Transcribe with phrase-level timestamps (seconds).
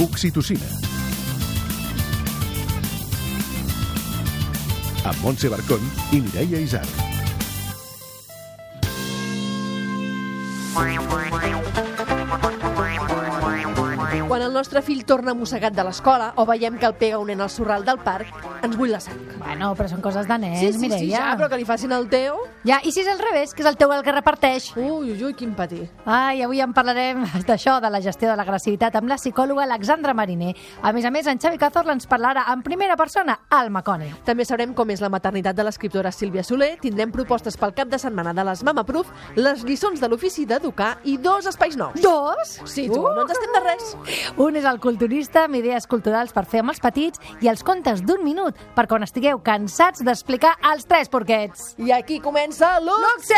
[0.00, 0.66] Oxitocina.
[5.04, 6.88] Amb Montse Barcón i Mireia Isart.
[14.28, 17.44] Quan el nostre fill torna mossegat de l'escola o veiem que el pega un nen
[17.44, 18.32] al sorral del parc,
[18.64, 19.20] ens bull la sang.
[19.52, 20.98] Bueno, però són coses de nens, sí, sí, Mireia.
[21.02, 22.38] sí, ja, però que li facin el teu...
[22.64, 24.70] Ja, i si és al revés, que és el teu el que reparteix?
[24.78, 25.90] Ui, ui, ui, quin patir.
[26.08, 30.54] Ai, avui en parlarem d'això, de la gestió de l'agressivitat, amb la psicòloga Alexandra Mariner.
[30.80, 34.08] A més a més, en Xavi Cazorla ens parlarà en primera persona al Macone.
[34.24, 38.00] També sabrem com és la maternitat de l'escriptora Sílvia Soler, tindrem propostes pel cap de
[38.00, 42.00] setmana de les Mama Proof, les lliçons de l'ofici d'educar i dos espais nous.
[42.00, 42.56] Dos?
[42.64, 43.92] Sí, tu, no ens estem de res.
[44.40, 48.00] Un és el culturista amb idees culturals per fer amb els petits i els contes
[48.06, 51.74] d'un minut per quan estigueu cansats d'explicar els tres porquets.
[51.78, 53.28] I aquí comença l'Ox...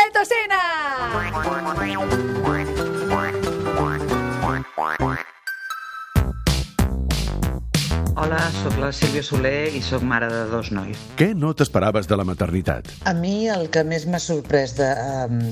[8.25, 10.97] Hola, sóc la Sílvia Soler i sóc mare de dos nois.
[11.13, 12.87] Què no t'esperaves de la maternitat?
[13.05, 14.87] A mi el que més m'ha sorprès de,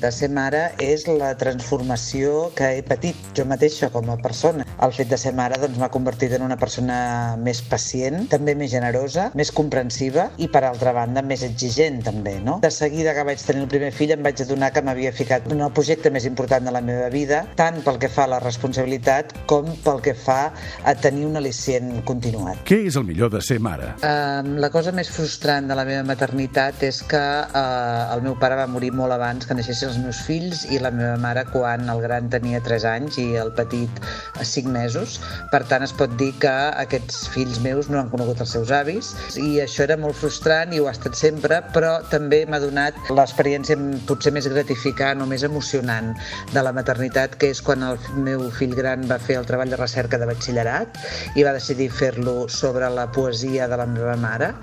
[0.02, 4.66] de ser mare és la transformació que he patit jo mateixa com a persona.
[4.88, 6.96] El fet de ser mare doncs, m'ha convertit en una persona
[7.38, 12.40] més pacient, també més generosa, més comprensiva i, per altra banda, més exigent també.
[12.42, 12.58] No?
[12.66, 15.62] De seguida que vaig tenir el primer fill em vaig adonar que m'havia ficat en
[15.62, 19.38] el projecte més important de la meva vida, tant pel que fa a la responsabilitat
[19.46, 20.42] com pel que fa
[20.82, 22.63] a tenir un al·licient continuat.
[22.64, 23.90] Què és el millor de ser mare?
[24.08, 28.56] Um, la cosa més frustrant de la meva maternitat és que uh, el meu pare
[28.56, 32.00] va morir molt abans que naixessin els meus fills i la meva mare quan el
[32.06, 34.00] gran tenia 3 anys i el petit
[34.42, 35.20] 5 mesos.
[35.52, 39.14] Per tant, es pot dir que aquests fills meus no han conegut els seus avis
[39.40, 43.78] i això era molt frustrant i ho ha estat sempre, però també m'ha donat l'experiència
[44.10, 46.14] potser més gratificant o més emocionant
[46.54, 49.80] de la maternitat, que és quan el meu fill gran va fer el treball de
[49.80, 51.00] recerca de batxillerat
[51.38, 54.54] i va decidir fer-lo sobre la poesia de la meva mare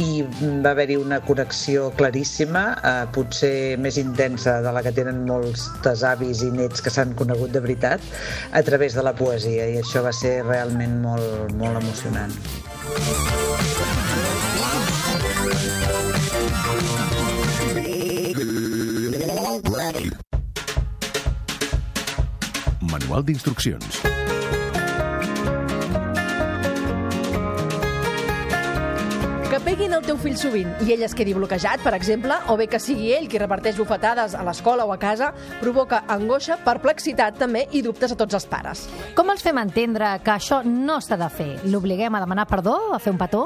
[0.00, 0.22] i
[0.64, 5.70] va haver-hi una connexió claríssima, eh, potser més intensa de la que tenen molts
[6.04, 8.02] avis i nets que s'han conegut de veritat,
[8.52, 12.34] a través de la poesia i això va ser realment molt, molt emocionant.
[22.94, 24.13] Manual d'instruccions.
[29.54, 32.64] Que peguin el teu fill sovint i ell es quedi bloquejat, per exemple, o bé
[32.66, 35.28] que sigui ell qui reparteix bufetades a l'escola o a casa,
[35.60, 38.82] provoca angoixa, perplexitat també i dubtes a tots els pares.
[39.14, 41.48] Com els fem entendre que això no s'ha de fer?
[41.70, 43.44] L'obliguem a demanar perdó, a fer un petó?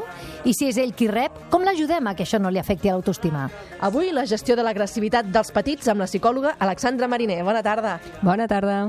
[0.49, 2.97] I si és ell qui rep, com l'ajudem a que això no li afecti a
[2.97, 3.45] l'autoestima?
[3.85, 7.43] Avui la gestió de l'agressivitat dels petits amb la psicòloga Alexandra Mariner.
[7.45, 7.99] Bona tarda.
[8.25, 8.87] Bona tarda.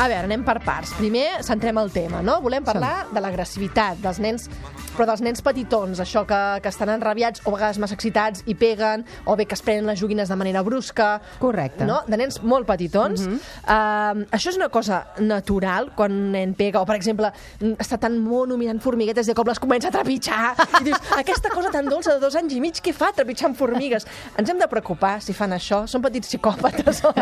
[0.00, 0.94] A veure, anem per parts.
[0.96, 2.38] Primer centrem el tema, no?
[2.40, 4.46] Volem parlar de l'agressivitat dels nens,
[4.94, 8.54] però dels nens petitons, això que, que estan enrabiats o a vegades massa excitats i
[8.58, 11.10] peguen, o bé que es prenen les joguines de manera brusca.
[11.40, 11.86] Correcte.
[11.88, 12.00] No?
[12.08, 13.26] De nens molt petitons.
[13.26, 13.40] Uh -huh.
[13.64, 18.18] uh, això és una cosa natural quan un nen pega, o per exemple, està tan
[18.18, 20.54] mono mirant formiguetes i de cop les comença a trepitjar.
[20.80, 24.06] I dius, aquesta cosa tan dolça de dos anys i mig, què fa trepitjant formigues?
[24.36, 25.86] Ens hem de preocupar si fan això?
[25.86, 27.12] Són petits psicòpates o,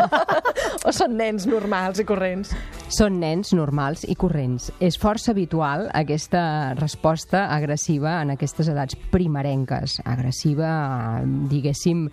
[0.87, 2.53] o són nens normals i corrents?
[2.87, 4.71] Són nens normals i corrents.
[4.79, 9.99] És força habitual aquesta resposta agressiva en aquestes edats primerenques.
[10.07, 11.21] Agressiva,
[11.51, 12.07] diguéssim,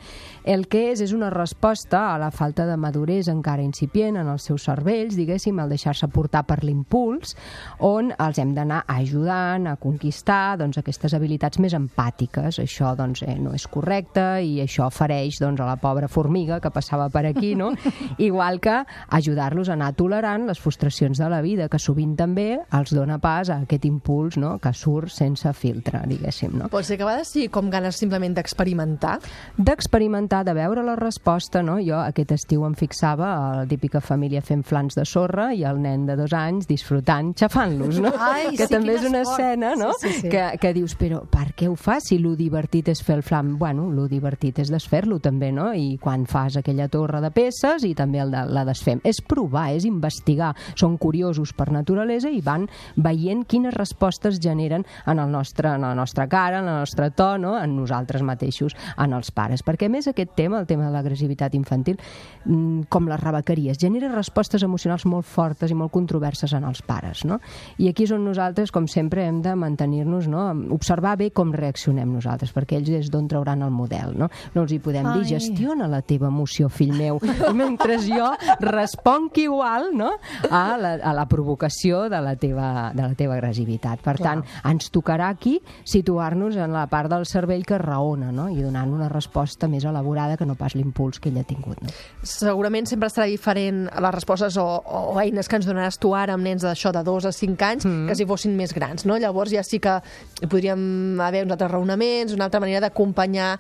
[0.44, 4.46] el que és és una resposta a la falta de maduresa encara incipient en els
[4.48, 7.36] seus cervells, diguéssim, al deixar-se portar per l'impuls,
[7.84, 12.60] on els hem d'anar ajudant a conquistar doncs, aquestes habilitats més empàtiques.
[12.62, 16.72] Això doncs, eh, no és correcte i això fareix doncs, a la pobra formiga que
[16.74, 17.72] passava per aquí, no?
[18.18, 22.94] igual que ajudar-los a anar tolerant les frustracions de la vida, que sovint també els
[22.94, 24.56] dona pas a aquest impuls no?
[24.62, 26.56] que surt sense filtre, diguéssim.
[26.56, 26.69] No?
[26.72, 29.18] Pot ser que a vegades sigui com ganes simplement d'experimentar.
[29.56, 31.78] D'experimentar, de veure la resposta, no?
[31.84, 35.80] Jo aquest estiu em fixava a la típica família fent flans de sorra i el
[35.83, 38.12] nen de dos anys disfrutant, xafant-los, no?
[38.18, 39.41] Ai, que sí, també és una esport.
[39.41, 39.92] escena, no?
[40.00, 40.28] Sí, sí, sí.
[40.33, 43.56] Que, que dius, però per què ho fas si lo divertit és fer el flam?
[43.59, 45.72] Bueno, lo divertit és desfer-lo també, no?
[45.74, 49.00] I quan fas aquella torre de peces i també el de, la desfem.
[49.04, 50.53] És provar, és investigar.
[50.77, 55.94] Són curiosos per naturalesa i van veient quines respostes generen en el nostre, en la
[55.94, 57.56] nostra cara, en el nostre to, no?
[57.58, 59.64] en nosaltres mateixos, en els pares.
[59.66, 61.98] Perquè, més, aquest tema, el tema de l'agressivitat infantil,
[62.44, 67.24] mm, com les rebequeries, genera respostes emocionals molt fortes i molt controverses en els pares.
[67.24, 67.40] No?
[67.78, 70.48] I aquí és on nosaltres, com sempre, hem de mantenir-nos, no?
[70.74, 74.14] observar bé com reaccionem nosaltres, perquè ells és d'on trauran el model.
[74.18, 75.20] No, no els hi podem Ai.
[75.20, 77.20] dir, gestiona la teva emoció, fill meu,
[77.56, 78.30] mentre jo
[78.60, 80.12] responc igual no?
[80.50, 84.02] a, la, a la provocació de la teva, de la teva agressivitat.
[84.04, 88.48] Per tant, ens tocarà aquí situar-nos en la part del cervell que raona no?
[88.51, 91.80] i donant una resposta més elaborada que no pas l'impuls que ell ha tingut.
[91.83, 91.92] No?
[92.27, 96.36] Segurament sempre estarà diferent a les respostes o, o eines que ens donaràs tu ara
[96.36, 98.07] amb nens d'això de 2 a 5 anys mm.
[98.09, 99.18] que si fossin més grans, no?
[99.21, 99.98] Llavors ja sí que
[100.45, 103.54] podríem haver uns altres raonaments, una altra manera d'acompanyar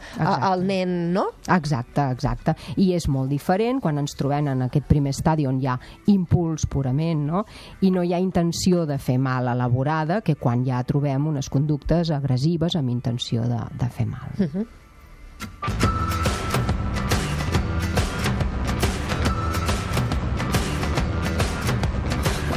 [0.52, 1.26] el nen, no?
[1.52, 2.56] Exacte, exacte.
[2.76, 5.78] I és molt diferent quan ens trobem en aquest primer estadi on hi ha
[6.12, 7.44] impuls purament, no?
[7.86, 12.10] I no hi ha intenció de fer mal elaborada que quan ja trobem unes conductes
[12.14, 14.30] agressives amb intenció de, de fer mal.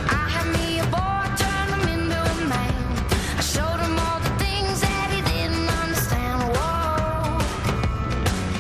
[0.10, 0.80] I had me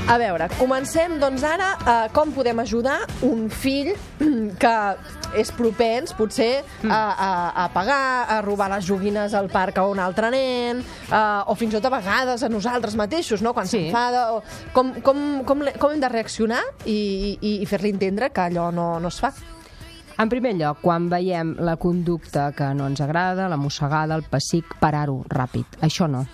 [0.09, 3.91] a veure, comencem doncs ara a com podem ajudar un fill
[4.61, 4.75] que
[5.37, 7.29] és propens, potser, a, a,
[7.65, 10.81] a pagar, a robar les joguines al parc a un altre nen,
[11.11, 13.53] a, o fins i tot a vegades a nosaltres mateixos, no?
[13.53, 13.85] quan Sí.
[13.85, 14.33] s'enfada.
[14.33, 14.43] o
[14.73, 18.99] Com, com, com, com hem de reaccionar i, i, i fer-li entendre que allò no,
[18.99, 19.33] no es fa?
[20.19, 24.65] En primer lloc, quan veiem la conducta que no ens agrada, la mossegada, el pessic,
[24.81, 25.77] parar-ho ràpid.
[25.85, 26.25] Això no.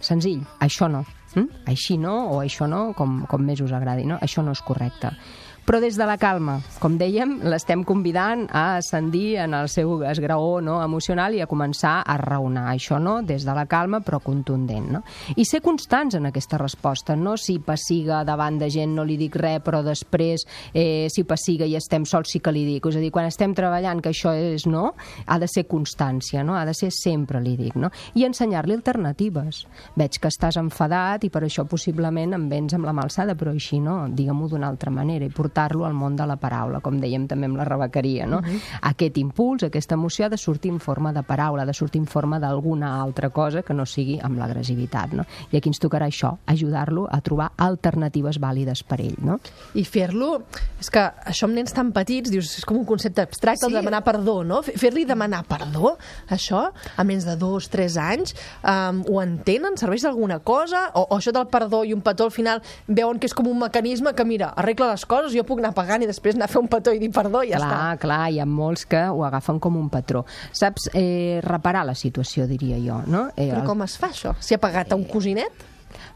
[0.00, 1.04] Senzill, això no.
[1.34, 1.46] Mm?
[1.72, 4.04] Així no, o això no, com, com més us agradi.
[4.04, 4.18] No?
[4.20, 5.14] Això no és correcte.
[5.62, 10.56] Però des de la calma, com dèiem, l'estem convidant a ascendir en el seu esgraó
[10.60, 12.64] no, emocional i a començar a raonar.
[12.72, 14.88] Això no, des de la calma, però contundent.
[14.96, 15.02] No?
[15.38, 19.38] I ser constants en aquesta resposta, no si passiga davant de gent no li dic
[19.38, 20.42] res, però després
[20.74, 22.90] eh, si passiga i estem sols sí que li dic.
[22.90, 24.88] És a dir, quan estem treballant que això és no,
[25.26, 26.58] ha de ser constància, no?
[26.58, 27.78] ha de ser sempre li dic.
[27.78, 27.92] No?
[28.18, 29.62] I ensenyar-li alternatives.
[29.94, 33.78] Veig que estàs enfadat i per això possiblement em vens amb la malsada, però així
[33.78, 37.46] no, digue-m'ho d'una altra manera i portar-lo al món de la paraula, com dèiem també
[37.46, 38.26] amb la rebequeria.
[38.26, 38.40] No?
[38.88, 42.06] Aquest impuls, aquesta emoció ha de sortir en forma de paraula, ha de sortir en
[42.06, 45.12] forma d'alguna altra cosa que no sigui amb l'agressivitat.
[45.12, 45.24] No?
[45.52, 49.16] I aquí ens tocarà això, ajudar-lo a trobar alternatives vàlides per ell.
[49.22, 49.38] No?
[49.74, 50.42] I fer-lo...
[50.82, 50.98] És que
[51.30, 53.68] això amb nens tan petits, dius, és com un concepte abstracte, Sí.
[53.70, 54.62] el demanar perdó, no?
[54.66, 55.92] Fer- Fer-li demanar perdó,
[56.32, 56.64] això,
[56.96, 58.32] a nens de dos, tres anys,
[58.64, 59.76] um, ho entenen?
[59.78, 60.88] Serveix d'alguna cosa?
[60.98, 63.60] O, o això del perdó i un petó al final veuen que és com un
[63.60, 66.60] mecanisme que, mira, arregla les coses, jo puc anar pagant i després anar a fer
[66.62, 67.98] un petó i dir perdó i ja clar, està.
[68.04, 70.24] clar, hi ha molts que ho agafen com un patró.
[70.52, 73.28] Saps, eh, reparar la situació, diria jo, no?
[73.36, 74.34] Eh, Però com es fa això?
[74.40, 75.68] Si ha pagat a un cosinet?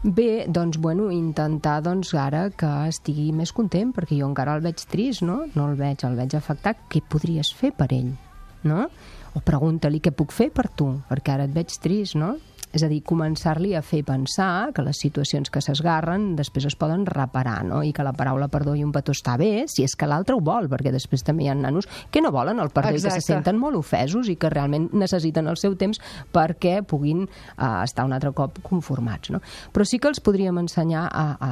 [0.03, 4.81] Bé, doncs, bueno, intentar, doncs, ara que estigui més content, perquè jo encara el veig
[4.89, 5.43] trist, no?
[5.55, 6.77] No el veig, el veig afectat.
[6.89, 8.11] Què podries fer per ell,
[8.63, 8.87] no?
[9.37, 12.35] O pregunta-li què puc fer per tu, perquè ara et veig trist, no?
[12.75, 17.05] És a dir, començar-li a fer pensar que les situacions que s'esgarren després es poden
[17.07, 17.79] reparar, no?
[17.85, 20.43] I que la paraula perdó i un petó està bé si és que l'altre ho
[20.43, 23.23] vol, perquè després també hi ha nanos que no volen el perdó i que Exacte.
[23.23, 26.01] se senten molt ofesos i que realment necessiten el seu temps
[26.35, 29.31] perquè puguin uh, estar un altre cop conformats.
[29.31, 29.41] No?
[29.73, 31.51] Però sí que els podríem ensenyar a, a,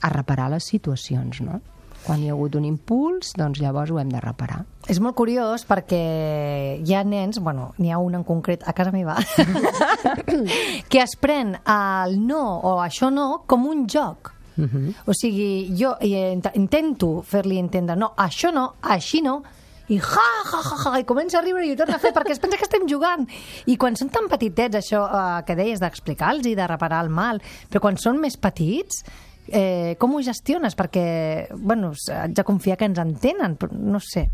[0.00, 1.42] a reparar les situacions.
[1.44, 1.60] No?
[2.04, 4.64] Quan hi ha hagut un impuls, doncs llavors ho hem de reparar.
[4.92, 8.92] És molt curiós perquè hi ha nens, bueno, n'hi ha un en concret a casa
[8.92, 9.16] meva,
[10.90, 14.32] que es pren el no o això no com un joc.
[14.56, 14.94] Uh -huh.
[15.06, 19.42] O sigui, jo eh, int- intento fer-li entendre, no, això no, així no,
[19.88, 20.04] i ja,
[20.52, 22.56] ja, ja, ja, i comença a riure i ho torna a fer perquè es pensa
[22.56, 23.26] que estem jugant.
[23.66, 27.42] I quan són tan petitets, això eh, que deies d'explicar-los i de reparar el mal,
[27.70, 29.04] però quan són més petits,
[29.48, 30.76] eh, com ho gestiones?
[30.78, 34.28] Perquè, bueno, haig de confiar que ens entenen, però no sé.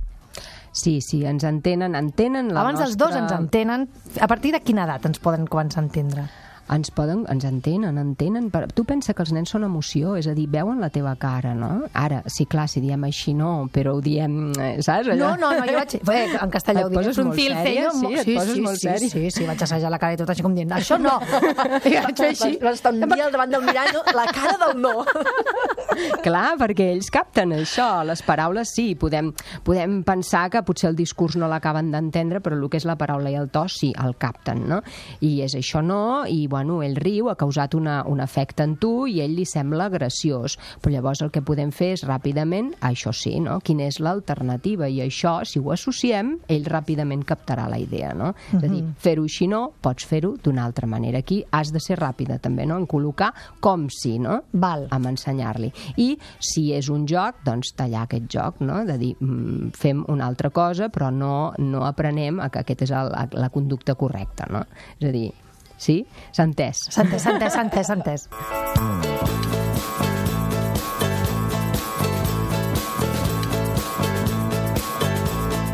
[0.72, 2.86] Sí, sí, ens entenen, entenen la Abans nostra...
[2.86, 3.88] dels dos ens entenen.
[4.20, 6.28] A partir de quina edat ens poden començar a entendre?
[6.70, 8.50] Ens poden, ens entenen, entenen.
[8.50, 8.66] Per...
[8.74, 11.88] Tu pensa que els nens són emoció, és a dir, veuen la teva cara, no?
[11.98, 15.10] Ara, sí, clar, si diem així no, però ho diem, eh, saps?
[15.18, 15.96] No, no, no, jo vaig...
[16.00, 17.10] Eh, en castellà Et ho diré.
[17.10, 17.64] el sèria?
[17.64, 17.90] ceño,
[18.22, 19.10] Sí, poses sí, molt sí, sèria.
[19.10, 21.16] Sí, sí, vaig assajar la cara i tot així com dient, això no!
[21.90, 22.52] I vaig fer així.
[22.62, 24.94] Vas estar un dia al davant del mirall, la cara del no.
[26.24, 27.88] Clar, perquè ells capten això.
[28.06, 29.32] Les paraules sí, podem,
[29.66, 33.32] podem pensar que potser el discurs no l'acaben d'entendre, però el que és la paraula
[33.32, 34.80] i el to sí, el capten, no?
[35.26, 39.06] I és això no, i bueno, ell riu, ha causat una, un efecte en tu
[39.08, 40.56] i ell li sembla graciós.
[40.80, 43.58] Però llavors el que podem fer és ràpidament, això sí, no?
[43.64, 44.88] Quina és l'alternativa?
[44.88, 48.32] I això, si ho associem, ell ràpidament captarà la idea, no?
[48.52, 51.20] És a dir, fer-ho així no, pots fer-ho d'una altra manera.
[51.24, 52.78] Aquí has de ser ràpida també, no?
[52.80, 54.40] En col·locar com si, no?
[54.52, 54.86] Val.
[54.94, 55.72] Amb ensenyar-li.
[56.00, 58.82] I si és un joc, doncs tallar aquest joc, no?
[58.88, 62.94] De dir, mm, fem una altra cosa, però no, no aprenem a que aquest és
[62.96, 64.64] el, la conducta correcta, no?
[64.98, 65.28] És a dir,
[65.80, 66.02] sí?
[66.30, 66.86] S'ha entès.
[66.90, 68.28] S'ha entès, s'ha entès, s'ha entès,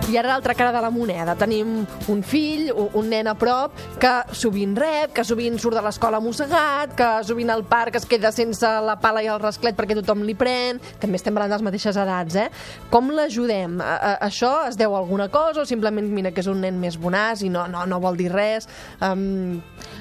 [0.07, 1.35] I ara l'altra cara de la moneda.
[1.35, 1.81] Tenim
[2.13, 6.93] un fill, un nen a prop, que sovint rep, que sovint surt de l'escola mossegat,
[6.95, 10.37] que sovint al parc es queda sense la pala i el rasclet perquè tothom li
[10.39, 10.79] pren.
[11.03, 12.47] També estem parlant de les mateixes edats, eh?
[12.93, 13.81] Com l'ajudem?
[14.15, 17.43] Això es deu a alguna cosa o simplement mira que és un nen més bonàs
[17.43, 18.71] i no, no, no vol dir res?
[19.03, 19.59] Um,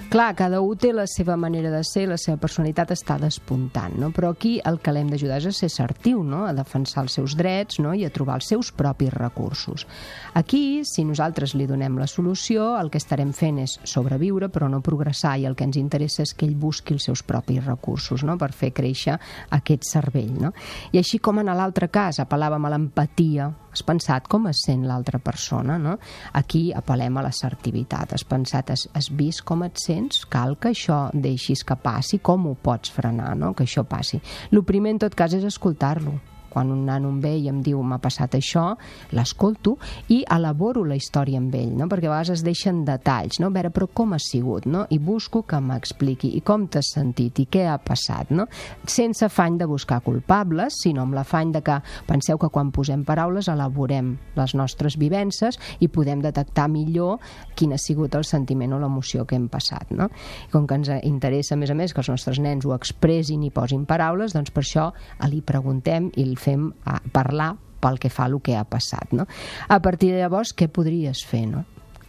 [0.09, 4.11] Clar, cada un té la seva manera de ser, la seva personalitat està despuntant, no?
[4.13, 6.43] però aquí el que l'hem d'ajudar és a ser assertiu, no?
[6.45, 7.93] a defensar els seus drets no?
[7.97, 9.87] i a trobar els seus propis recursos.
[10.35, 14.81] Aquí, si nosaltres li donem la solució, el que estarem fent és sobreviure però no
[14.83, 18.35] progressar i el que ens interessa és que ell busqui els seus propis recursos no?
[18.37, 19.15] per fer créixer
[19.55, 20.33] aquest cervell.
[20.43, 20.51] No?
[20.91, 25.19] I així com en l'altre cas apel·làvem a l'empatia, has pensat com es sent l'altra
[25.23, 25.97] persona, no?
[26.39, 28.13] Aquí apel·lem a l'assertivitat.
[28.15, 30.23] Has pensat, has, has vist com et sents?
[30.31, 32.19] Cal que això deixis que passi?
[32.19, 33.51] Com ho pots frenar, no?
[33.55, 34.21] Que això passi.
[34.51, 36.19] El primer, en tot cas, és escoltar-lo
[36.55, 38.69] quan un nano em ve i em diu m'ha passat això,
[39.11, 39.75] l'escolto
[40.13, 41.89] i elaboro la història amb ell, no?
[41.91, 43.51] perquè a vegades es deixen detalls, no?
[43.51, 44.85] a veure, però com ha sigut, no?
[44.89, 48.47] i busco que m'expliqui i com t'has sentit i què ha passat, no?
[48.87, 53.49] sense afany de buscar culpables, sinó amb l'afany de que penseu que quan posem paraules
[53.51, 57.19] elaborem les nostres vivències i podem detectar millor
[57.55, 59.91] quin ha sigut el sentiment o l'emoció que hem passat.
[59.91, 60.07] No?
[60.47, 63.43] I com que ens interessa, a més a més, que els nostres nens ho expressin
[63.43, 64.89] i posin paraules, doncs per això
[65.29, 69.11] li preguntem i el fem a parlar pel que fa a el que ha passat.
[69.13, 69.27] No?
[69.69, 71.45] A partir de llavors, què podries fer?
[71.51, 71.65] No?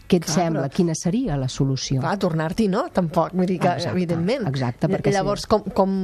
[0.07, 0.63] Què et Clar, sembla?
[0.69, 2.01] però- Quina seria la solució?
[2.01, 2.85] clar, tornar-t'hi, no?
[2.95, 4.47] Tampoc, vull dir que, Exacte, evidentment.
[4.47, 5.49] exacte, perquè Llavors, sí.
[5.51, 5.97] com, com,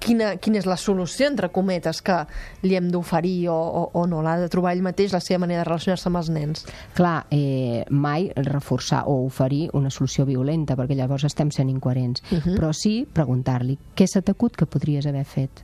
[0.00, 2.16] quina, quina és la solució, entre cometes, que
[2.64, 4.22] li hem d'oferir o, o, o no?
[4.24, 6.64] L'ha de trobar ell mateix la seva manera de relacionar-se amb els nens.
[6.96, 12.22] Clar, eh, mai reforçar o oferir una solució violenta, perquè llavors estem sent incoherents.
[12.32, 12.56] Uh -huh.
[12.56, 15.62] Però sí preguntar-li què s'ha t'acut que podries haver fet.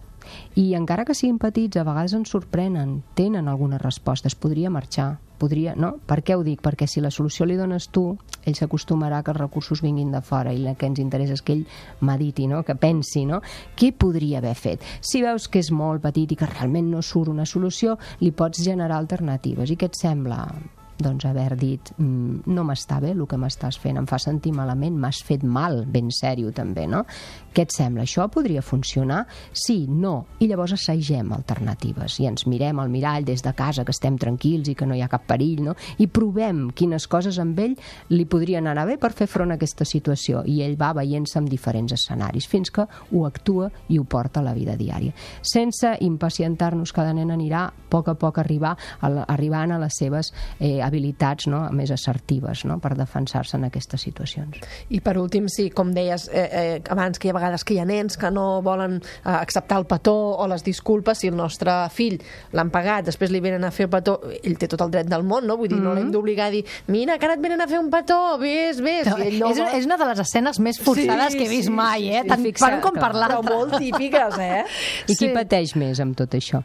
[0.56, 5.74] I encara que siguin petits, a vegades ens sorprenen, tenen algunes respostes, podria marxar, podria...
[5.78, 5.94] No?
[6.06, 6.62] Per què ho dic?
[6.64, 8.04] Perquè si la solució li dones tu,
[8.44, 11.58] ell s'acostumarà que els recursos vinguin de fora i el que ens interessa és que
[11.58, 11.66] ell
[12.00, 12.64] mediti, no?
[12.66, 13.42] que pensi, no?
[13.78, 14.88] què podria haver fet?
[15.00, 18.64] Si veus que és molt petit i que realment no surt una solució, li pots
[18.64, 19.70] generar alternatives.
[19.70, 20.42] I què et sembla?
[20.98, 24.96] Doncs haver dit mm, no m'està bé el que m'estàs fent, em fa sentir malament,
[24.98, 27.04] m'has fet mal, ben sèrio també, no?
[27.54, 28.04] Què et sembla?
[28.06, 29.24] Això podria funcionar?
[29.52, 30.26] Sí, no.
[30.42, 34.68] I llavors assagem alternatives i ens mirem al mirall des de casa que estem tranquils
[34.70, 35.74] i que no hi ha cap perill, no?
[35.98, 37.76] I provem quines coses amb ell
[38.12, 41.48] li podrien anar bé per fer front a aquesta situació i ell va veient-se en
[41.50, 45.14] diferents escenaris fins que ho actua i ho porta a la vida diària.
[45.42, 49.98] Sense impacientar-nos, cada nen anirà a poc a poc arribar a la, arribant a les
[49.98, 51.62] seves eh, habilitats no?
[51.76, 52.78] més assertives no?
[52.82, 54.58] per defensar-se en aquestes situacions.
[54.90, 57.80] I per últim, sí, com deies eh, eh, abans, que hi ha vegades que hi
[57.82, 61.72] ha nens que no volen eh, acceptar el petó o les disculpes si el nostre
[61.94, 62.18] fill
[62.56, 65.22] l'han pagat, després li venen a fer el petó, ell té tot el dret del
[65.26, 65.56] món, no?
[65.60, 67.90] Vull dir, no l'hem d'obligar a dir, mira, que ara et venen a fer un
[67.92, 69.06] petó, vés, vés.
[69.08, 69.74] No, ell no és, vol.
[69.78, 72.22] és una de les escenes més forçades Sí, que he vist sí, mai, eh?
[72.24, 72.28] sí.
[72.32, 73.28] Tant Fixa- per un com per clar.
[73.28, 73.54] Però l'altre.
[73.54, 74.64] molt típiques, eh?
[75.08, 76.62] I qui pateix més amb tot això?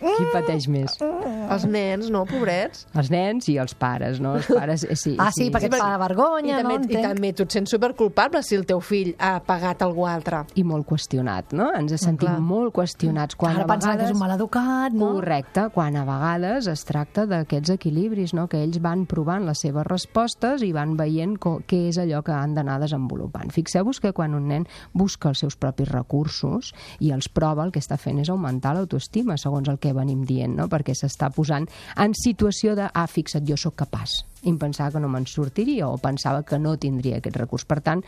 [0.00, 0.96] Qui pateix més?
[1.00, 2.86] Els nens, no, pobrets?
[2.96, 4.34] Els nens i els pares, no?
[4.38, 6.80] Els pares, eh, sí, Ah, sí, perquè et fa vergonya, I també, no?
[6.80, 7.06] I Entenc.
[7.10, 10.44] també tu et sents superculpable si el teu fill ha pagat algú altre.
[10.56, 11.70] I molt qüestionat, no?
[11.76, 12.40] Ens sentim clar.
[12.40, 13.36] molt qüestionats.
[13.36, 14.16] Quan Ara a pensant que és vegades...
[14.16, 15.12] un maleducat, no?
[15.18, 18.46] Correcte, quan a vegades es tracta d'aquests equilibris, no?
[18.48, 22.32] que ells van provant les seves respostes i van veient co- què és allò que
[22.32, 23.50] han d'anar desenvolupant.
[23.52, 27.80] Fixeu-vos que quan un nen busca els seus propis recursos i els prova, el que
[27.82, 30.68] està fent és augmentar l'autoestima, segons el que venim dient, no?
[30.70, 31.68] perquè s'està posant
[32.00, 34.20] en situació de, ah, fixa't, jo sóc capaç.
[34.48, 37.66] I pensava que no me'n sortiria o pensava que no tindria aquest recurs.
[37.68, 38.04] Per tant,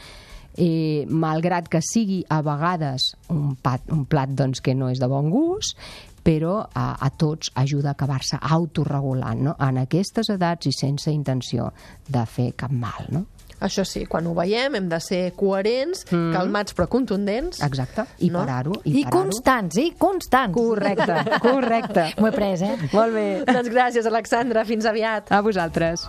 [0.56, 5.08] eh, malgrat que sigui a vegades un, pat, un plat doncs, que no és de
[5.10, 5.76] bon gust,
[6.22, 9.56] però a, a tots ajuda a acabar-se autorregulant no?
[9.58, 11.72] en aquestes edats i sense intenció
[12.08, 13.08] de fer cap mal.
[13.10, 13.24] No?
[13.62, 16.32] Això sí, quan ho veiem hem de ser coherents, Mm.
[16.34, 17.60] calmats però contundents.
[17.62, 18.04] Exacte.
[18.18, 18.40] I No?
[18.40, 18.72] parar-ho.
[18.84, 19.20] I, I, parar-ho.
[19.22, 20.54] constants, i constants.
[20.56, 22.08] Correcte, correcte.
[22.18, 22.76] M'ho he pres, eh?
[22.92, 23.26] Molt bé.
[23.46, 24.64] Doncs gràcies, Alexandra.
[24.64, 25.30] Fins aviat.
[25.30, 26.08] A vosaltres.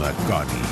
[0.00, 0.71] Laconi.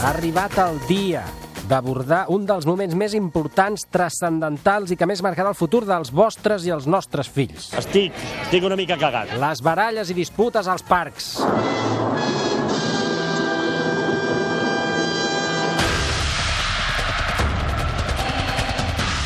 [0.00, 1.20] Ha arribat el dia
[1.68, 6.64] d'abordar un dels moments més importants, transcendentals i que més marcarà el futur dels vostres
[6.64, 7.68] i els nostres fills.
[7.76, 8.16] Estic,
[8.46, 9.36] estic una mica cagat.
[9.42, 11.34] Les baralles i disputes als parcs.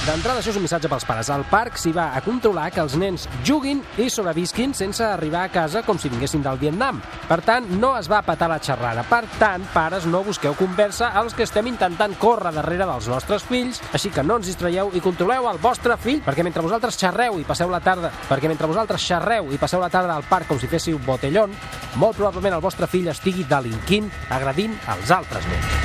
[0.05, 1.31] D'entrada, això és un missatge pels pares.
[1.33, 5.53] El parc s'hi va a controlar que els nens juguin i sobrevisquin sense arribar a
[5.53, 6.99] casa com si vinguessin del Vietnam.
[7.25, 9.07] Per tant, no es va petar la xerrada.
[9.09, 13.81] Per tant, pares, no busqueu conversa als que estem intentant córrer darrere dels nostres fills,
[13.97, 17.49] així que no ens distraieu i controleu el vostre fill, perquè mentre vosaltres xerreu i
[17.49, 20.69] passeu la tarda, perquè mentre vosaltres xerreu i passeu la tarda al parc com si
[20.69, 21.57] féssiu botellón,
[21.97, 25.84] molt probablement el vostre fill estigui delinquint, agredint els altres nens.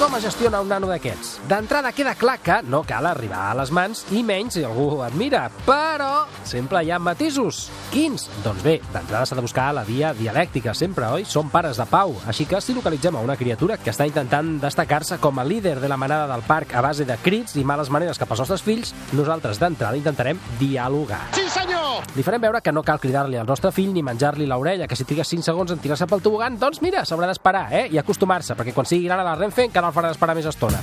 [0.00, 1.42] Com es gestiona un nano d'aquests?
[1.44, 5.02] D'entrada queda clar que no cal arribar a les mans i menys si algú ho
[5.04, 7.66] admira, però sempre hi ha matisos.
[7.92, 8.24] Quins?
[8.40, 11.26] Doncs bé, d'entrada s'ha de buscar la via dialèctica, sempre, oi?
[11.28, 15.18] Som pares de pau, així que si localitzem a una criatura que està intentant destacar-se
[15.20, 18.18] com a líder de la manada del parc a base de crits i males maneres
[18.18, 21.26] cap als nostres fills, nosaltres d'entrada intentarem dialogar.
[21.36, 22.08] Sí, senyor!
[22.16, 25.04] Li farem veure que no cal cridar-li al nostre fill ni menjar-li l'orella, que si
[25.04, 27.84] triga 5 segons en tirar-se pel tobogan, doncs mira, s'haurà d'esperar, eh?
[27.92, 30.80] I acostumar-se, perquè quan sigui gran a la Renfe encara el farà esperar més estona.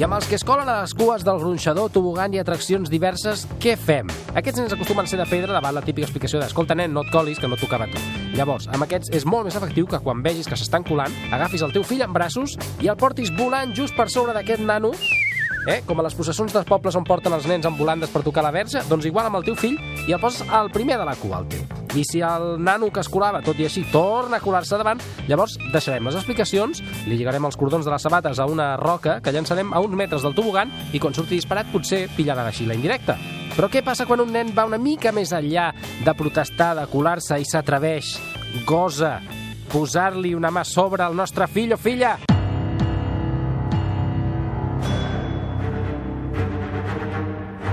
[0.00, 3.42] I amb els que es colen a les cues del gronxador, tobogan i atraccions diverses,
[3.60, 4.08] què fem?
[4.32, 7.10] Aquests nens acostumen a ser de pedra davant la típica explicació d'escolta nen, no et
[7.12, 8.00] colis, que no et tocava tu.
[8.32, 11.76] Llavors, amb aquests és molt més efectiu que quan vegis que s'estan colant, agafis el
[11.76, 14.94] teu fill en braços i el portis volant just per sobre d'aquest nano
[15.68, 15.82] Eh?
[15.84, 18.54] Com a les processons dels pobles on porten els nens amb volandes per tocar la
[18.54, 21.44] verge, doncs igual amb el teu fill i el poses al primer de la cua,
[21.44, 21.79] el teu.
[21.94, 25.56] I si el nano que es colava, tot i així, torna a colar-se davant, llavors
[25.72, 29.74] deixarem les explicacions, li lligarem els cordons de les sabates a una roca que llançarem
[29.74, 33.18] a uns metres del tobogan i quan surti disparat potser pillarà la indirecta.
[33.56, 35.72] Però què passa quan un nen va una mica més enllà
[36.04, 38.16] de protestar, de colar-se i s'atreveix,
[38.66, 39.18] gosa,
[39.72, 42.16] posar-li una mà sobre el nostre fill o filla?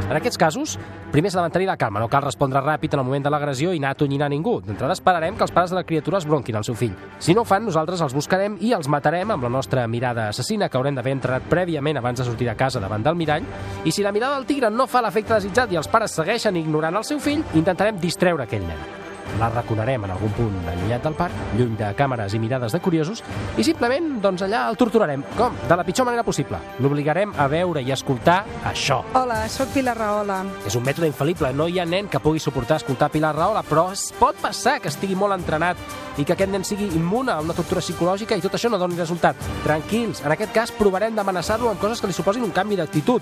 [0.07, 0.77] En aquests casos,
[1.11, 3.73] primer s'ha de mantenir la calma, no cal respondre ràpid en el moment de l'agressió
[3.75, 4.53] i anar a tonyinar ningú.
[4.63, 6.93] D'entrada esperarem que els pares de la criatura es bronquin al seu fill.
[7.19, 10.69] Si no ho fan, nosaltres els buscarem i els matarem amb la nostra mirada assassina,
[10.69, 13.43] que haurem d'haver entrenat prèviament abans de sortir de casa davant del mirall.
[13.83, 16.95] I si la mirada del tigre no fa l'efecte desitjat i els pares segueixen ignorant
[16.95, 19.06] el seu fill, intentarem distreure aquell nen.
[19.39, 23.23] L'arraconarem en algun punt allunyat del parc, lluny de càmeres i mirades de curiosos,
[23.57, 25.23] i simplement, doncs allà el torturarem.
[25.37, 25.55] Com?
[25.67, 26.59] De la pitjor manera possible.
[26.79, 29.03] L'obligarem a veure i escoltar això.
[29.17, 30.41] Hola, sóc Pilar Rahola.
[30.65, 33.89] És un mètode infal·lible, no hi ha nen que pugui suportar escoltar Pilar Rahola, però
[33.93, 35.77] es pot passar que estigui molt entrenat
[36.17, 38.97] i que aquest nen sigui immune a una tortura psicològica i tot això no doni
[38.97, 39.37] resultat.
[39.63, 43.21] Tranquils, en aquest cas provarem d'amenaçar-lo amb coses que li suposin un canvi d'actitud,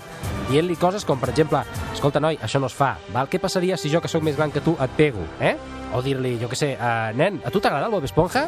[0.50, 1.60] dient-li coses com, per exemple,
[1.92, 3.28] escolta, noi, això no es fa, val?
[3.28, 5.56] Què passaria si jo, que sóc més gran que tu, et pego, eh?
[5.94, 8.46] O dir-li, jo què sé, uh, nen, a tu t'agrada el Bob Esponja?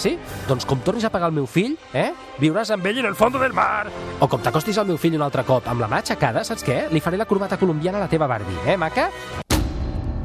[0.00, 0.16] Sí?
[0.48, 2.10] Doncs com tornis a pagar el meu fill, eh?
[2.40, 3.86] Viuràs amb ell en el fons del mar.
[4.20, 6.86] O com t'acostis al meu fill un altre cop amb la mà aixecada, saps què?
[6.92, 9.10] Li faré la corbata colombiana a la teva Barbie, eh, maca?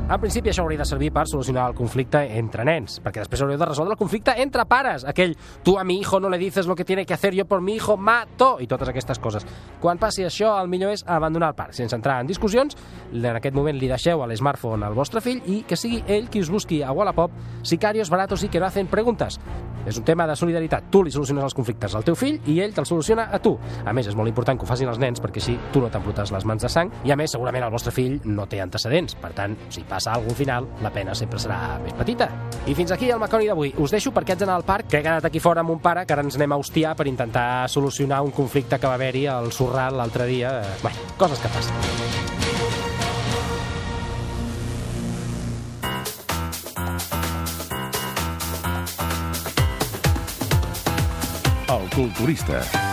[0.08, 3.60] En principi això hauria de servir per solucionar el conflicte entre nens, perquè després hauríeu
[3.60, 5.34] de resoldre el conflicte entre pares, aquell
[5.68, 7.76] tu a mi hijo no le dices lo que tiene que hacer, yo por mi
[7.76, 9.44] hijo mato, i totes aquestes coses.
[9.82, 12.78] Quan passi això, el millor és abandonar el parc, sense entrar en discussions,
[13.12, 16.40] en aquest moment li deixeu a l'smartphone al vostre fill i que sigui ell qui
[16.40, 17.36] us busqui a Wallapop
[17.68, 19.42] sicarios baratos i que no hacen preguntes.
[19.88, 20.90] És un tema de solidaritat.
[20.92, 23.54] Tu li soluciones els conflictes al teu fill i ell te'l soluciona a tu.
[23.88, 26.34] A més, és molt important que ho facin els nens perquè així tu no t'embrutes
[26.36, 29.16] les mans de sang i a més, segurament el vostre fill no té antecedents.
[29.16, 32.28] Per tant, si alguna al final, la pena sempre serà més petita.
[32.68, 33.74] I fins aquí el Maconi d'avui.
[33.82, 36.06] Us deixo perquè haig d'anar al parc, que he quedat aquí fora amb un pare,
[36.06, 39.52] que ara ens anem a hostiar per intentar solucionar un conflicte que va haver-hi al
[39.52, 40.60] Sorral l'altre dia.
[40.84, 41.74] Bé, coses que passen.
[51.68, 52.87] El culturista.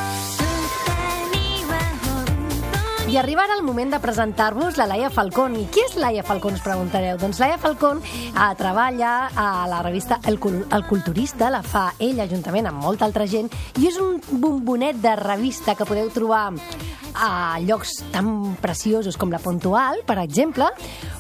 [3.15, 5.53] I arriba ara el moment de presentar-vos la Laia Falcón.
[5.55, 7.15] I qui és Laia Falcón, us preguntareu?
[7.15, 12.27] Doncs Laia Falcón eh, treballa a la revista El, Cul El Culturista, la fa ella
[12.27, 16.49] juntament amb molta altra gent, i és un bombonet de revista que podeu trobar
[17.15, 20.67] a llocs tan preciosos com la Puntual, per exemple,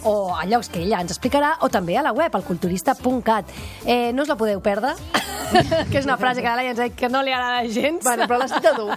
[0.04, 3.52] o a llocs que ella ens explicarà, o també a la web, al culturista.cat.
[3.84, 4.94] Eh, no us la podeu perdre,
[5.90, 8.02] que és una frase que la Laia ens ha dit que no li agrada gens.
[8.04, 8.88] Bueno, però l'has dit a tu,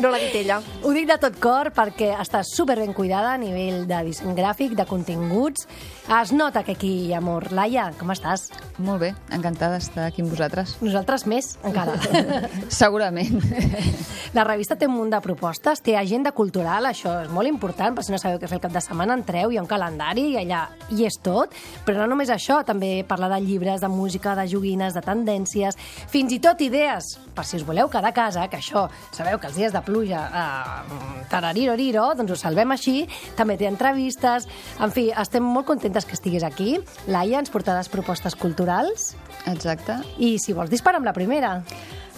[0.00, 0.60] no l'ha dit ella.
[0.84, 4.76] Ho dic de tot cor perquè està super ben cuidada a nivell de disseny gràfic,
[4.78, 5.66] de continguts.
[6.06, 7.50] Es nota que aquí hi ha amor.
[7.56, 8.48] Laia, com estàs?
[8.78, 10.76] Molt bé, encantada d'estar aquí amb vosaltres.
[10.84, 11.96] Nosaltres més, encara.
[12.82, 13.42] Segurament.
[14.36, 18.04] La revista té un munt de propostes, té agenda cultural, això és molt important, per
[18.04, 20.36] si no sabeu què fer el cap de setmana, entreu, hi ha un calendari i
[20.42, 21.54] allà hi és tot,
[21.86, 25.78] però no només això, també parla de llibres, de música, de joguines, de tendències,
[26.12, 29.50] fins i tot idees, per si us voleu quedar a casa, que això, sabeu que
[29.50, 32.98] els dies de pluja, eh, tarariroriro, doncs ho salvem així,
[33.36, 34.48] també té entrevistes,
[34.80, 36.76] en fi, estem molt contentes que estiguis aquí.
[37.08, 39.14] Laia, ens portaràs propostes culturals
[39.46, 40.00] Exacte.
[40.18, 41.60] i si vols disparar amb la primera.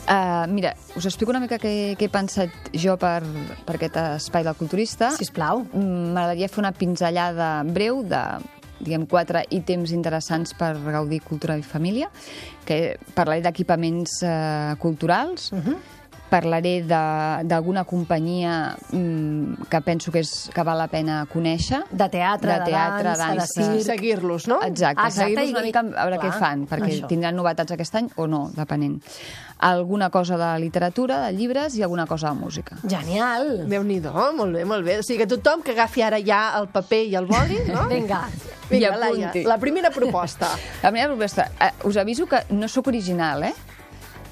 [0.08, 3.20] Uh, mira, us explico una mica què, què he pensat jo per,
[3.66, 5.10] per aquest espai del culturista.
[5.12, 5.66] Sisplau.
[5.68, 8.22] Mm, M'agradaria fer una pinzellada breu de
[8.78, 12.08] diguem, quatre ítems interessants per gaudir cultura i família,
[12.64, 15.76] que parlaré d'equipaments eh, culturals, uh -huh.
[16.30, 21.82] Parlaré de- d'alguna companyia mm, que penso que, és, que val la pena conèixer.
[21.90, 23.52] De teatre, de, de teatre, dansa, de dansa.
[23.54, 23.80] circ.
[23.86, 24.60] Seguir-los, no?
[24.62, 27.06] Exacte, Exacte, seguir-los i- una mica a veure clar, què fan, perquè això.
[27.10, 29.00] tindran novetats aquest any o no, depenent.
[29.58, 32.76] Alguna cosa de literatura, de llibres i alguna cosa de música.
[32.86, 33.66] Genial.
[33.68, 34.00] déu nhi
[34.36, 34.98] molt bé, molt bé.
[35.00, 37.88] O sigui que tothom que agafi ara ja el paper i el boli, no?
[37.88, 38.28] Vinga.
[38.70, 40.46] Vinga, I Laia, la primera proposta.
[40.82, 43.54] La primera proposta, eh, us aviso que no sóc original, eh?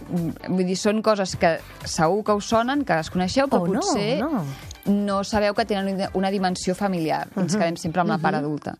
[0.08, 3.80] Vull dir, són coses que segur que us sonen, que les coneixeu, però Oh, no,
[3.80, 4.44] potser no.
[4.86, 7.26] no sabeu que tenen una- dimensió familiar.
[7.36, 8.76] Ens quedem sempre amb la part adulta.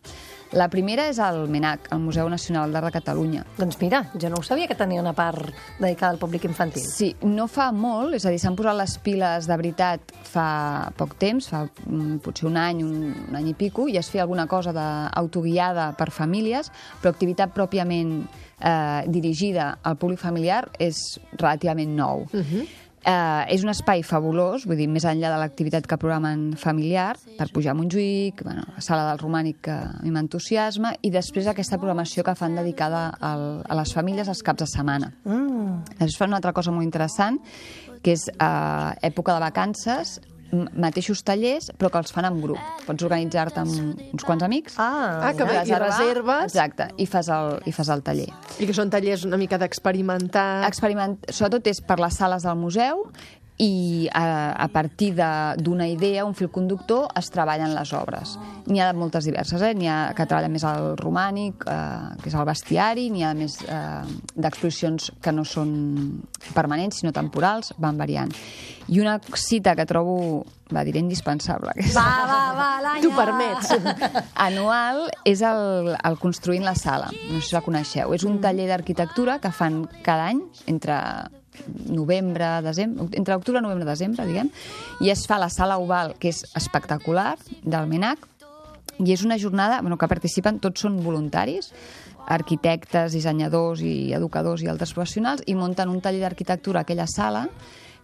[0.53, 3.41] La primera és el MENAC, el Museu Nacional d'Art de Catalunya.
[3.57, 6.85] Doncs mira, jo no ho sabia que tenia una part dedicada al públic infantil.
[6.87, 11.17] Sí, no fa molt, és a dir, s'han posat les piles de veritat fa poc
[11.19, 14.47] temps, fa mm, potser un any, un, un any i pico, i es feia alguna
[14.47, 18.21] cosa d'autoguiada per famílies, però activitat pròpiament
[18.59, 22.27] eh, dirigida al públic familiar és relativament nou.
[22.31, 22.67] Uh -huh.
[23.07, 27.45] Eh, és un espai fabulós, vull dir, més enllà de l'activitat que programen familiar, per
[27.53, 31.77] pujar a Montjuïc, bueno, la sala del Romànic que a mi m'entusiasma, i després aquesta
[31.77, 35.13] programació que fan dedicada al, a les famílies els caps de setmana.
[35.23, 35.83] Mm.
[35.99, 37.39] Després fan una altra cosa molt interessant,
[38.03, 40.19] que és eh, època de vacances,
[40.51, 42.59] mateixos tallers, però que els fan en grup.
[42.87, 46.53] Pots organitzar-te amb uns quants amics, Ah, Ah, que bé, i reserves.
[46.53, 48.29] Exacte, i fas el, i fas el taller.
[48.59, 50.65] I que són tallers una mica d'experimentar.
[50.67, 53.07] Experiment, sobretot és per les sales del museu
[53.57, 58.35] i a, a partir d'una idea, un fil conductor, es treballen les obres.
[58.69, 59.73] N'hi ha de moltes diverses, eh?
[59.73, 63.57] N'hi ha que treballen més al romànic, eh, que és el bestiari, n'hi ha més
[63.65, 64.03] eh,
[64.35, 65.71] d'exposicions que no són
[66.53, 68.29] permanents, sinó temporals, van variant.
[68.87, 73.01] I una cita que trobo, va dir, indispensable, que és Va, va, va, Laia.
[73.01, 73.73] Tu permets.
[74.47, 77.09] anual és el, el Construint la Sala.
[77.31, 78.13] No sé si la coneixeu.
[78.13, 81.01] És un taller d'arquitectura que fan cada any entre
[81.89, 84.51] novembre, desembre, entre octubre, novembre, desembre, diguem,
[85.01, 88.27] i es fa la sala oval, que és espectacular, del MENAC,
[89.03, 91.71] i és una jornada bueno, que participen, tots són voluntaris,
[92.27, 97.45] arquitectes, dissenyadors i educadors i altres professionals, i munten un taller d'arquitectura a aquella sala,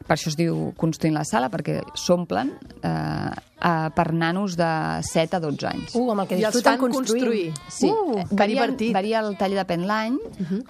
[0.03, 2.51] per això es diu Construint la Sala, perquè s'omplen
[2.83, 3.31] eh,
[3.63, 4.69] eh, per nanos de
[5.01, 5.95] 7 a 12 anys.
[5.95, 7.23] Uh, amb el que I els disfruten fan construint.
[7.23, 7.53] construir.
[7.69, 8.93] Sí, Uh, eh, que varia, divertit.
[8.93, 10.17] Varia el taller depèn l'any,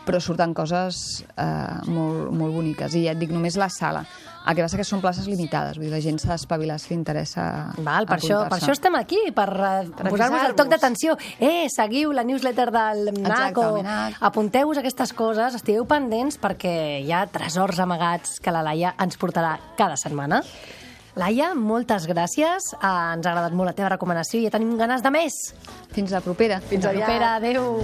[0.05, 2.93] però surten coses eh, molt, molt boniques.
[2.95, 4.05] I ja et dic, només la sala.
[4.45, 7.71] El que passa que són places limitades, vull dir, la gent s'ha d'espavilar si interessa
[7.77, 11.15] Val, per això, per això estem aquí, per, uh, Per posar-vos el toc d'atenció.
[11.39, 14.17] Eh, seguiu la newsletter del Exacte, MNAC o el MNAC.
[14.19, 19.57] apunteu-vos aquestes coses, estigueu pendents perquè hi ha tresors amagats que la Laia ens portarà
[19.77, 20.43] cada setmana.
[21.13, 22.71] Laia, moltes gràcies.
[22.79, 25.35] Uh, ens ha agradat molt la teva recomanació i ja tenim ganes de més.
[25.93, 26.57] Fins la propera.
[26.71, 27.35] Fins la propera.
[27.37, 27.77] Adéu.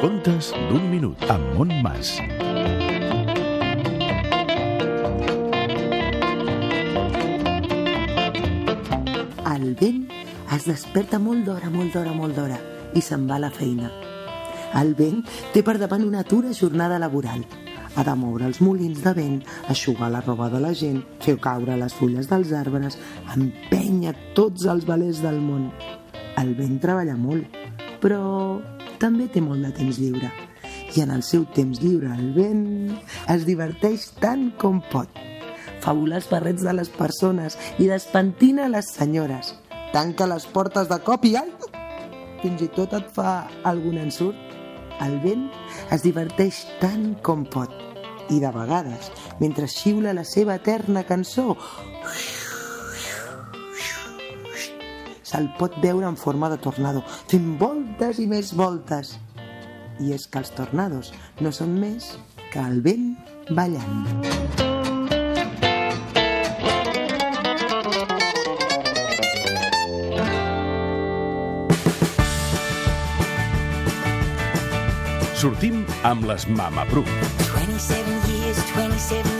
[0.00, 2.16] Contes d'un minut amb Montmas.
[9.44, 10.06] El vent
[10.56, 12.56] es desperta molt d'hora, molt d'hora, molt d'hora
[12.96, 13.92] i se'n va a la feina.
[14.80, 15.20] El vent
[15.52, 17.44] té per davant una dura jornada laboral.
[17.98, 19.40] Ha de moure els molins de vent,
[19.72, 22.98] aixugar la roba de la gent, fer caure les fulles dels arbres,
[23.34, 25.70] empènyer tots els valers del món.
[26.38, 27.56] El vent treballa molt,
[28.02, 28.60] però
[29.02, 30.30] també té molt de temps lliure.
[30.94, 32.62] I en el seu temps lliure el vent
[33.30, 35.10] es diverteix tant com pot.
[35.80, 39.54] Fa volar els barrets de les persones i despentina les senyores.
[39.94, 41.48] Tanca les portes de cop i ai!
[42.42, 43.32] Fins i tot et fa
[43.68, 44.49] algun ensurt.
[45.00, 45.46] El vent
[45.94, 47.72] es diverteix tant com pot.
[48.30, 49.08] I de vegades,
[49.40, 51.56] mentre xiula la seva eterna cançó,
[55.30, 59.16] se'l pot veure en forma de tornado, fent voltes i més voltes.
[60.00, 62.14] I és que els tornados no són més
[62.52, 63.14] que el vent
[63.50, 64.79] ballant.
[75.40, 77.00] Sortim amb les Mama Bru.
[77.48, 79.39] 27 years, 27 years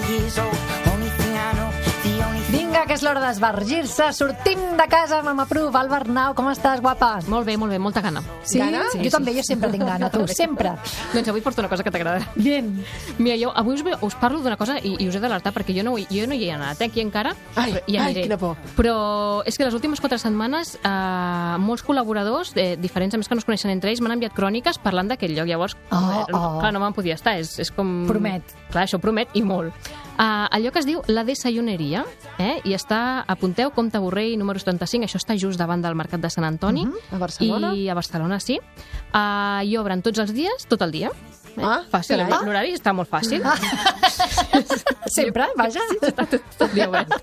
[2.80, 4.06] Vinga, que és l'hora d'esvergir-se.
[4.16, 5.66] Sortim de casa, mama Pru.
[5.68, 7.18] Val Bernau, com estàs, guapa?
[7.28, 8.22] Molt bé, molt bé, molta gana.
[8.40, 8.56] Sí?
[8.56, 8.86] Gana?
[8.94, 10.72] sí jo també, jo sempre tinc gana, tu, sempre.
[11.12, 12.30] Doncs avui porto una cosa que t'agradarà.
[12.40, 12.70] Bien.
[13.18, 15.84] Mira, jo avui us, us parlo d'una cosa i, i us he d'alertar perquè jo
[15.84, 17.34] no, jo no hi he anat, eh, aquí encara.
[17.54, 18.24] Ai, però hi ai, aniré.
[18.30, 18.56] quina por.
[18.80, 18.96] Però
[19.44, 23.44] és que les últimes quatre setmanes eh, molts col·laboradors, eh, diferents, a més que no
[23.44, 25.52] es coneixen entre ells, m'han enviat cròniques parlant d'aquell lloc.
[25.52, 26.56] Llavors, Oh, eh, oh.
[26.62, 27.36] clar, no me'n podia estar.
[27.42, 28.06] És, és com...
[28.08, 28.56] Promet.
[28.70, 29.76] Clar, això promet i molt.
[30.20, 32.02] Uh, el lloc es diu La Desayuneria
[32.36, 32.58] eh?
[32.68, 36.44] i està, apunteu, Comte Borrell, número 75, això està just davant del Mercat de Sant
[36.44, 36.84] Antoni.
[37.08, 37.72] A Barcelona?
[37.72, 38.58] I a Barcelona, sí.
[39.14, 41.14] Uh, I obren tots els dies, tot el dia.
[41.56, 41.64] Eh?
[41.64, 42.44] Ah, fàcil, carai.
[42.46, 43.42] l'horari està molt fàcil.
[45.16, 45.82] Sempre, vaja.
[45.98, 47.16] Està tot, tot dia obert.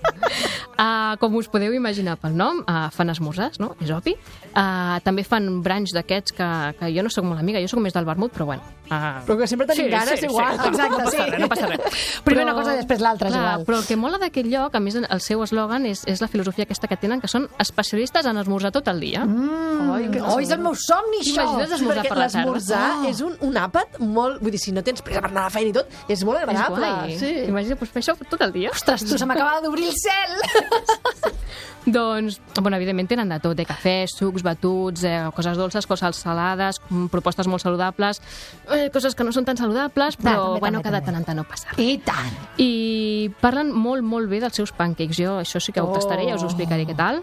[0.74, 3.72] Uh, com us podeu imaginar pel nom, uh, fan esmorzars, no?
[3.82, 4.16] És obvi.
[4.50, 6.50] Uh, també fan branys d'aquests que,
[6.82, 8.77] que jo no sóc molt amiga, jo sóc més del vermut, però bueno.
[8.88, 10.54] Uh, Però que sempre tenim ganes, igual.
[10.54, 11.30] Exacte, no passa sí.
[11.30, 11.80] res, no passa res.
[12.24, 13.64] Primer una cosa i després l'altra, és igual.
[13.68, 16.64] Però el que mola d'aquest lloc, a més el seu eslògan, és, és la filosofia
[16.64, 19.24] aquesta que tenen, que són especialistes en esmorzar tot el dia.
[19.26, 21.44] Mm, Ai, que- oh, és el meu somni, això.
[21.44, 22.44] T'imagines esmorzar Perquè per la tarda?
[22.44, 23.08] l'esmorzar Oh.
[23.10, 24.40] és un, un àpat molt...
[24.40, 26.38] Vull dir, si no tens pressa per anar a la feina i tot, és molt
[26.40, 26.86] És agradable.
[26.88, 27.18] guai.
[27.18, 27.32] Sí.
[27.44, 28.70] T'imagines doncs, fer això tot el dia?
[28.72, 30.32] Ostres, tu, se m'acaba d'obrir el cel.
[31.86, 36.80] Doncs, bueno, evidentment tenen de tot, de cafè, sucs, batuts, eh, coses dolces, coses salades,
[36.90, 38.20] mm, propostes molt saludables,
[38.70, 41.24] eh, coses que no són tan saludables, però, també, bueno, també, que de tant en
[41.24, 41.78] tant no passa res.
[41.78, 42.34] I tant.
[42.58, 45.16] I parlen molt, molt bé dels seus pancakes.
[45.16, 45.92] Jo això sí que ho Oh.
[45.94, 47.22] tastaré, ja us ho explicaré què tal.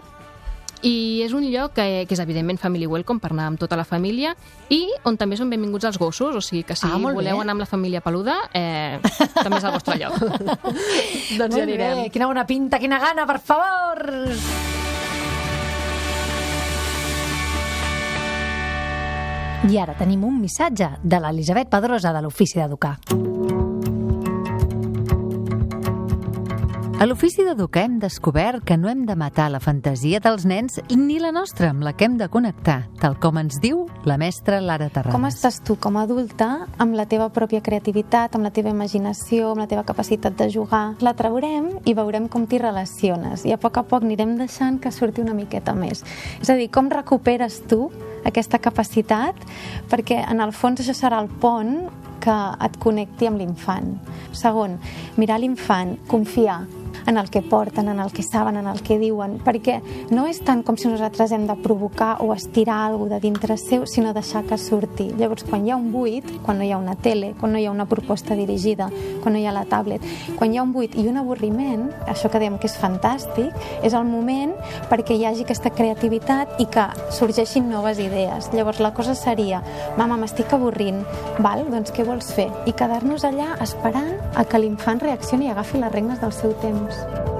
[0.82, 3.84] I és un lloc que, que és evidentment family welcome per anar amb tota la
[3.88, 4.34] família
[4.70, 7.42] i on també són benvinguts els gossos, o sigui que si Ah, voleu bé.
[7.42, 8.98] anar amb la família peluda, eh,
[9.34, 10.18] també és el vostre lloc.
[11.40, 12.10] Doncs hi Molt bé, anirem.
[12.12, 14.04] quina bona pinta, quina gana, per favor.
[19.66, 22.98] I ara tenim un missatge de l'Elisabet Pedrosa de l'Ofici d'Educar.
[26.96, 31.18] A l'ofici d'educar hem descobert que no hem de matar la fantasia dels nens ni
[31.20, 34.86] la nostra, amb la que hem de connectar, tal com ens diu la mestra Lara
[34.88, 35.12] Terrades.
[35.12, 36.48] Com estàs tu com a adulta
[36.80, 40.94] amb la teva pròpia creativitat, amb la teva imaginació, amb la teva capacitat de jugar?
[41.04, 44.88] La traurem i veurem com t'hi relaciones i a poc a poc anirem deixant que
[44.88, 46.00] surti una miqueta més.
[46.40, 47.90] És a dir, com recuperes tu
[48.24, 49.44] aquesta capacitat
[49.92, 51.76] perquè en el fons això serà el pont
[52.24, 53.92] que et connecti amb l'infant.
[54.32, 54.80] Segon,
[55.20, 56.62] mirar l'infant, confiar
[57.06, 60.40] en el que porten, en el que saben, en el que diuen, perquè no és
[60.44, 64.44] tant com si nosaltres hem de provocar o estirar alguna de dintre seu, sinó deixar
[64.44, 65.08] que surti.
[65.16, 67.66] Llavors, quan hi ha un buit, quan no hi ha una tele, quan no hi
[67.66, 68.90] ha una proposta dirigida,
[69.22, 70.02] quan no hi ha la tablet,
[70.36, 73.54] quan hi ha un buit i un avorriment, això que dèiem que és fantàstic,
[73.86, 74.54] és el moment
[74.90, 78.50] perquè hi hagi aquesta creativitat i que sorgeixin noves idees.
[78.52, 79.62] Llavors, la cosa seria,
[79.98, 81.02] mama, m'estic avorrint,
[81.44, 81.66] val?
[81.70, 82.48] Doncs què vols fer?
[82.66, 86.95] I quedar-nos allà esperant a que l'infant reaccioni i agafi les regnes del seu temps.
[86.96, 87.35] Un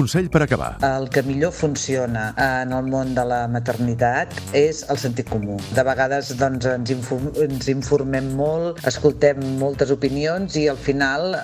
[0.00, 0.70] consell per acabar.
[0.86, 5.58] El que millor funciona en el món de la maternitat és el sentit comú.
[5.76, 11.34] De vegades doncs, ens, inform ens informem molt, escoltem moltes opinions i al final,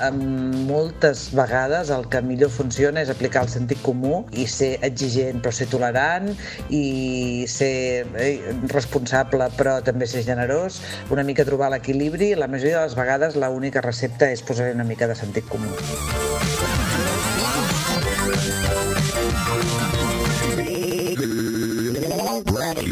[0.70, 5.52] moltes vegades, el que millor funciona és aplicar el sentit comú i ser exigent però
[5.52, 6.32] ser tolerant
[6.72, 8.36] i ser eh,
[8.72, 10.80] responsable però també ser generós,
[11.12, 12.32] una mica trobar l'equilibri.
[12.38, 15.74] La majoria de les vegades l'única recepta és posar una mica de sentit comú.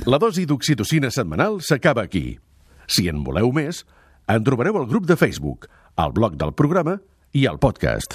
[0.04, 2.36] La dosi d'oxitocina setmanal s'acaba aquí.
[2.86, 3.86] Si en voleu més,
[4.28, 5.64] en trobareu al grup de Facebook,
[5.96, 6.98] al blog del programa
[7.32, 8.12] i al podcast.